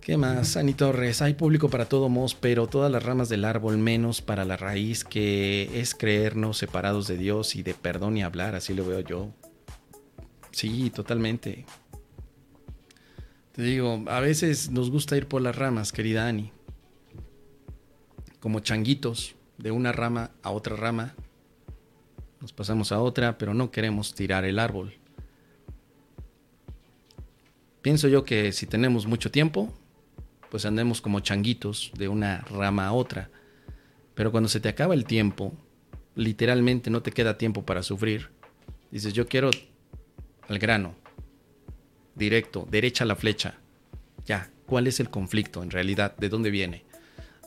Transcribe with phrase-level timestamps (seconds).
[0.00, 1.22] ¿Qué más, Ani Torres?
[1.22, 5.04] Hay público para todo mos, pero todas las ramas del árbol menos para la raíz,
[5.04, 9.28] que es creernos separados de Dios y de perdón y hablar, así lo veo yo.
[10.50, 11.64] Sí, totalmente.
[13.52, 16.50] Te digo, a veces nos gusta ir por las ramas, querida Ani.
[18.40, 21.14] Como changuitos, de una rama a otra rama.
[22.40, 24.94] Nos pasamos a otra, pero no queremos tirar el árbol.
[27.82, 29.72] Pienso yo que si tenemos mucho tiempo,
[30.50, 33.30] pues andemos como changuitos de una rama a otra.
[34.14, 35.54] Pero cuando se te acaba el tiempo,
[36.14, 38.30] literalmente no te queda tiempo para sufrir.
[38.90, 39.50] Dices, yo quiero
[40.48, 40.94] al grano,
[42.14, 43.54] directo, derecha a la flecha.
[44.26, 46.16] Ya, ¿cuál es el conflicto en realidad?
[46.16, 46.84] ¿De dónde viene?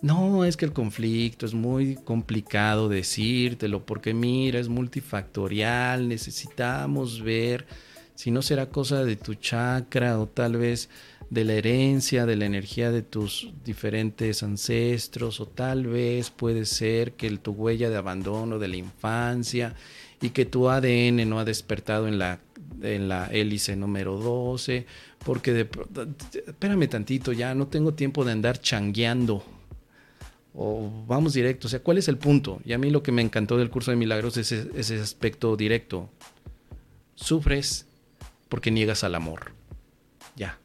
[0.03, 7.65] No, es que el conflicto es muy complicado decírtelo porque mira, es multifactorial, necesitamos ver
[8.13, 10.89] si no será cosa de tu chakra o tal vez
[11.29, 17.13] de la herencia, de la energía de tus diferentes ancestros, o tal vez puede ser
[17.13, 19.73] que tu huella de abandono de la infancia
[20.21, 22.41] y que tu ADN no ha despertado en la,
[22.81, 24.85] en la hélice número 12,
[25.23, 25.69] porque de,
[26.45, 29.45] espérame tantito, ya no tengo tiempo de andar changueando.
[30.55, 32.61] O vamos directo, o sea, ¿cuál es el punto?
[32.63, 36.09] Y a mí lo que me encantó del curso de milagros es ese, aspecto directo.
[37.15, 37.87] Sufres
[38.49, 39.53] porque niegas al amor.
[40.35, 40.59] Ya,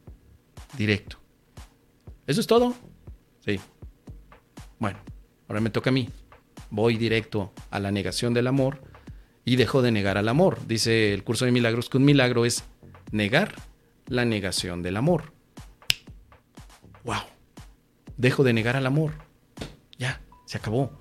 [0.77, 1.17] directo.
[2.27, 2.75] ¿Eso es todo?
[3.43, 3.59] Sí.
[4.77, 4.99] Bueno,
[5.47, 6.09] ahora me toca a mí.
[6.69, 8.81] Voy directo a la negación del amor
[9.43, 10.59] y dejo de negar al amor.
[10.67, 12.63] Dice el curso de milagros que un milagro es
[13.11, 13.55] negar
[14.05, 15.33] la negación del amor.
[17.03, 17.23] ¡Wow!
[18.17, 19.28] Dejo de negar al amor.
[19.99, 20.91] Ya, se acabó.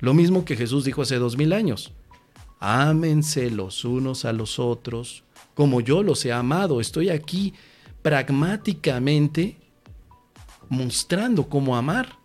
[0.00, 1.94] Lo mismo que Jesús dijo hace dos mil años.
[2.60, 5.24] Ámense los unos a los otros
[5.58, 6.80] como yo los he amado.
[6.80, 7.52] Estoy aquí
[8.02, 9.56] pragmáticamente
[10.68, 12.16] mostrando cómo amar.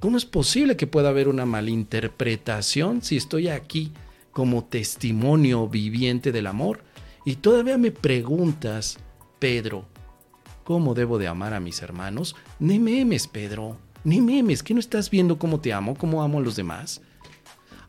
[0.00, 3.92] ¿Cómo es posible que pueda haber una malinterpretación si estoy aquí
[4.32, 6.84] como testimonio viviente del amor?
[7.24, 8.98] Y todavía me preguntas,
[9.38, 9.86] Pedro,
[10.62, 12.36] ¿cómo debo de amar a mis hermanos?
[12.58, 16.42] Ni memes, Pedro, ni memes, que no estás viendo cómo te amo, cómo amo a
[16.42, 17.00] los demás.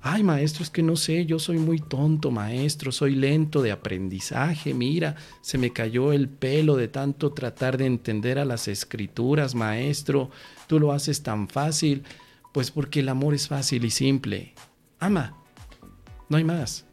[0.02, 4.74] Ay, maestro, es que no sé, yo soy muy tonto, maestro, soy lento de aprendizaje,
[4.74, 10.32] mira, se me cayó el pelo de tanto tratar de entender a las escrituras, maestro,
[10.68, 12.04] tú lo haces tan fácil,
[12.54, 14.54] pues porque el amor es fácil y simple.
[15.00, 15.36] Ama,
[16.30, 16.86] no hay más.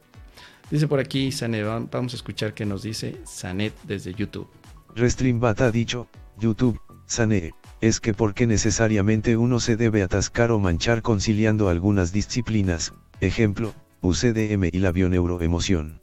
[0.69, 4.49] Dice por aquí Sanet, vamos a escuchar qué nos dice Sanet desde YouTube.
[4.97, 11.03] Restreambat ha dicho, YouTube, Sanet, es que porque necesariamente uno se debe atascar o manchar
[11.03, 16.01] conciliando algunas disciplinas, ejemplo, UCDM y la bioneuroemoción.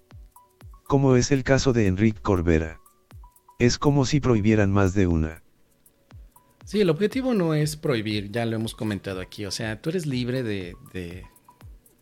[0.84, 2.80] Como es el caso de Enrique Corbera.
[3.60, 5.44] Es como si prohibieran más de una.
[6.66, 10.06] Sí, el objetivo no es prohibir, ya lo hemos comentado aquí, o sea, tú eres
[10.06, 11.24] libre de, de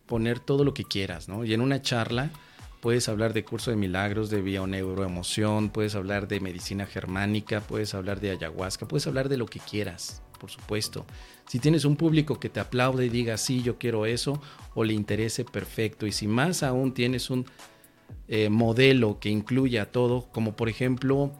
[0.05, 1.43] poner todo lo que quieras, ¿no?
[1.43, 2.31] Y en una charla
[2.81, 8.19] puedes hablar de curso de milagros, de bioneuroemoción, puedes hablar de medicina germánica, puedes hablar
[8.19, 11.05] de ayahuasca, puedes hablar de lo que quieras, por supuesto.
[11.47, 14.41] Si tienes un público que te aplaude y diga, sí, yo quiero eso,
[14.73, 16.07] o le interese, perfecto.
[16.07, 17.45] Y si más aún tienes un
[18.27, 21.31] eh, modelo que incluya todo, como por ejemplo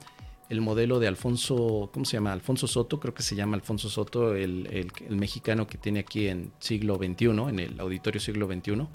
[0.50, 2.34] el modelo de Alfonso, ¿cómo se llama?
[2.34, 4.68] Alfonso Soto, creo que se llama Alfonso Soto, el,
[5.08, 8.88] el mexicano que tiene aquí en siglo XXI, en el auditorio siglo XXI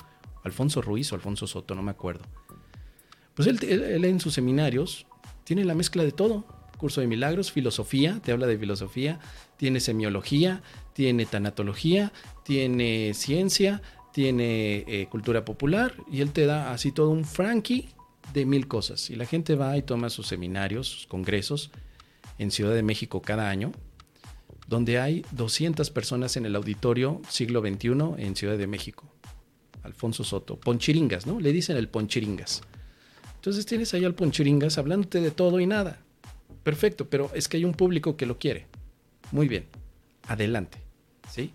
[0.47, 2.25] Alfonso Ruiz o Alfonso Soto, no me acuerdo.
[3.35, 5.07] Pues él, en sus seminarios
[5.45, 6.47] tiene la mezcla de todo.
[6.79, 9.19] Curso de milagros, filosofía, te habla de filosofía,
[9.57, 10.63] tiene semiología,
[10.93, 12.13] tiene tanatología,
[12.45, 17.89] tiene ciencia, tiene eh, cultura popular y él te da así todo un frankie
[18.33, 19.11] de mil cosas.
[19.11, 21.71] Y la gente va y toma sus seminarios, sus congresos
[22.39, 23.73] en Ciudad de México cada año,
[24.67, 29.05] donde hay 200 personas en el auditorio siglo XXI en Ciudad de México.
[29.87, 31.41] Alfonso Soto, Ponchiringas, ¿no?
[31.41, 32.63] Le dicen el Ponchiringas.
[33.37, 36.01] Entonces tienes ahí al Ponchiringas hablándote de todo y nada.
[36.63, 38.67] Perfecto, pero es que hay un público que lo quiere.
[39.31, 39.67] Muy bien,
[40.27, 40.79] adelante,
[41.31, 41.53] ¿sí?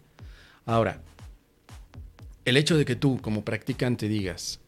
[0.66, 1.01] Ahora,
[2.45, 4.62] el hecho de que tú como practicante digas,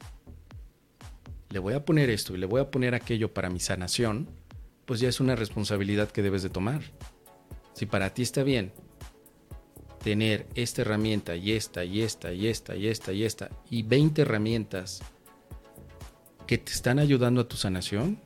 [1.50, 4.28] le voy a poner esto y le voy a poner aquello para mi sanación,
[4.86, 6.82] pues ya es una responsabilidad que debes de tomar.
[7.74, 8.74] Si para ti está bien
[10.04, 14.22] tener esta herramienta y esta y esta y esta y esta y esta y 20
[14.22, 15.02] herramientas
[16.46, 18.20] que te están ayudando a tu sanación,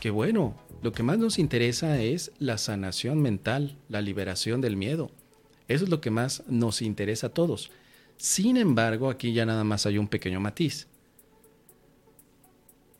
[0.00, 0.56] qué bueno.
[0.82, 5.10] Lo que más nos interesa es la sanación mental, la liberación del miedo.
[5.68, 7.70] Eso es lo que más nos interesa a todos.
[8.16, 10.86] Sin embargo, aquí ya nada más hay un pequeño matiz.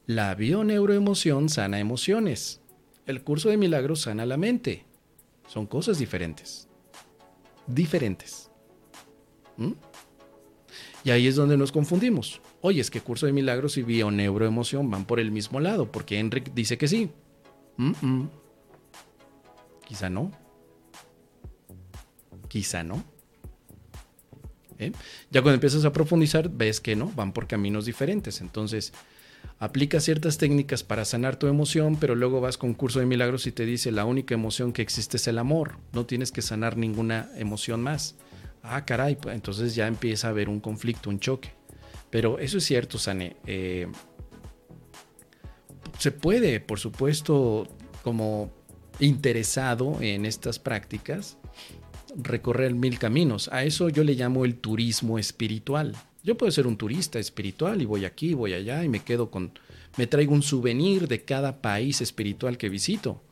[0.07, 2.61] La bioneuroemoción sana emociones.
[3.07, 4.85] El curso de milagros sana la mente.
[5.47, 6.69] Son cosas diferentes.
[7.67, 8.51] Diferentes.
[9.57, 9.73] ¿Mm?
[11.05, 12.41] Y ahí es donde nos confundimos.
[12.61, 16.53] Oye, es que curso de milagros y bioneuroemoción van por el mismo lado, porque Enric
[16.53, 17.11] dice que sí.
[19.87, 20.33] Quizá no.
[22.49, 23.05] Quizá no.
[24.79, 24.93] ¿Eh?
[25.31, 28.41] Ya cuando empiezas a profundizar, ves que no, van por caminos diferentes.
[28.41, 28.93] Entonces,
[29.59, 33.53] aplica ciertas técnicas para sanar tu emoción, pero luego vas con curso de milagros y
[33.53, 35.79] te dice la única emoción que existe es el amor.
[35.93, 38.17] No tienes que sanar ninguna emoción más.
[38.63, 41.51] Ah, caray, pues entonces ya empieza a haber un conflicto, un choque.
[42.11, 43.37] Pero eso es cierto, Sane.
[43.47, 43.87] Eh,
[45.99, 47.69] se puede, por supuesto,
[48.03, 48.53] como
[48.99, 51.39] interesado en estas prácticas,
[52.17, 53.49] recorrer mil caminos.
[53.53, 55.95] A eso yo le llamo el turismo espiritual.
[56.27, 59.53] Yo puedo ser un turista espiritual y voy aquí, voy allá y me quedo con,
[59.97, 63.23] me traigo un souvenir de cada país espiritual que visito.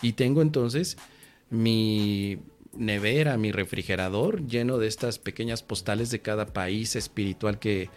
[0.00, 0.96] Y tengo entonces
[1.50, 2.38] mi
[2.72, 7.90] nevera, mi refrigerador lleno de estas pequeñas postales de cada país espiritual que,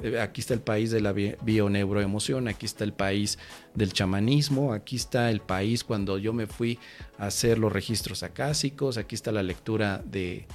[0.00, 3.36] eh, aquí está el país de la bioneuroemoción, aquí está el país
[3.74, 6.78] del chamanismo, aquí está el país cuando yo me fui
[7.18, 10.46] a hacer los registros acásicos, aquí está la lectura de,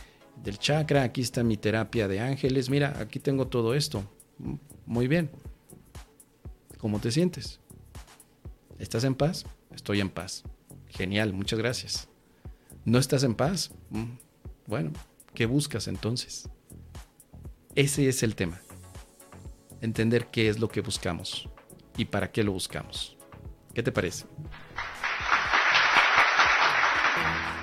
[0.43, 4.03] del chakra, aquí está mi terapia de ángeles, mira, aquí tengo todo esto.
[4.85, 5.29] Muy bien.
[6.77, 7.59] ¿Cómo te sientes?
[8.79, 9.45] ¿Estás en paz?
[9.73, 10.43] Estoy en paz.
[10.87, 12.07] Genial, muchas gracias.
[12.85, 13.71] ¿No estás en paz?
[13.89, 14.11] Mm,
[14.67, 14.91] bueno,
[15.33, 16.47] ¿qué buscas entonces?
[17.75, 18.61] Ese es el tema
[19.81, 21.47] entender qué es lo que buscamos
[21.95, 23.17] y para qué lo buscamos.
[23.73, 24.25] ¿Qué te parece?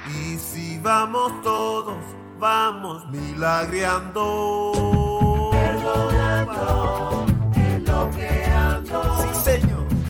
[0.06, 1.99] Y si vamos todos,
[2.44, 4.83] vamos milagreando.